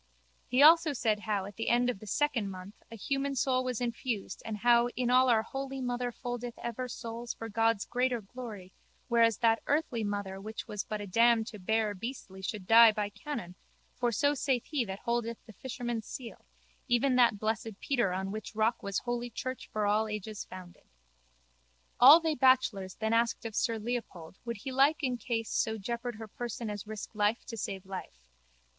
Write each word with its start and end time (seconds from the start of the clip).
He 0.47 0.61
said 0.61 0.63
also 0.63 1.15
how 1.21 1.45
at 1.45 1.57
the 1.57 1.69
end 1.69 1.87
of 1.87 1.99
the 1.99 2.07
second 2.07 2.49
month 2.49 2.73
a 2.91 2.95
human 2.95 3.35
soul 3.35 3.63
was 3.63 3.79
infused 3.79 4.41
and 4.43 4.57
how 4.57 4.87
in 4.95 5.11
all 5.11 5.29
our 5.29 5.43
holy 5.43 5.79
mother 5.79 6.11
foldeth 6.11 6.57
ever 6.57 6.87
souls 6.87 7.35
for 7.35 7.49
God's 7.49 7.85
greater 7.85 8.19
glory 8.19 8.73
whereas 9.09 9.37
that 9.37 9.61
earthly 9.67 10.03
mother 10.03 10.41
which 10.41 10.67
was 10.67 10.83
but 10.83 11.01
a 11.01 11.05
dam 11.05 11.43
to 11.45 11.59
bear 11.59 11.93
beastly 11.93 12.41
should 12.41 12.65
die 12.65 12.91
by 12.91 13.09
canon 13.09 13.53
for 13.93 14.11
so 14.11 14.33
saith 14.33 14.65
he 14.65 14.83
that 14.85 15.01
holdeth 15.01 15.37
the 15.45 15.53
fisherman's 15.53 16.07
seal, 16.07 16.45
even 16.87 17.15
that 17.17 17.37
blessed 17.37 17.79
Peter 17.79 18.11
on 18.11 18.31
which 18.31 18.55
rock 18.55 18.81
was 18.81 18.97
holy 19.05 19.29
church 19.29 19.67
for 19.71 19.85
all 19.85 20.07
ages 20.07 20.45
founded. 20.45 20.87
All 21.99 22.19
they 22.19 22.33
bachelors 22.33 22.95
then 22.95 23.13
asked 23.13 23.45
of 23.45 23.53
sir 23.55 23.77
Leopold 23.77 24.39
would 24.45 24.57
he 24.57 24.71
in 24.71 24.75
like 24.75 24.97
case 25.19 25.51
so 25.51 25.77
jeopard 25.77 26.15
her 26.15 26.27
person 26.27 26.71
as 26.71 26.87
risk 26.87 27.13
life 27.13 27.45
to 27.45 27.55
save 27.55 27.85
life. 27.85 28.27